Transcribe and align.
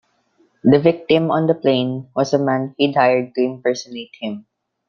The 0.63 0.79
victim 0.79 1.29
on 1.29 1.45
the 1.45 1.53
plane 1.53 2.09
was 2.15 2.33
a 2.33 2.39
man 2.39 2.73
he'd 2.79 2.95
hired 2.95 3.35
to 3.35 3.41
impersonate 3.43 4.15
him. 4.19 4.47